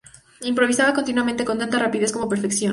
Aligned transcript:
Improvisaba 0.51 0.95
continuamente, 0.97 1.45
con 1.47 1.59
tanta 1.59 1.77
rapidez 1.83 2.11
como 2.15 2.27
perfección. 2.33 2.69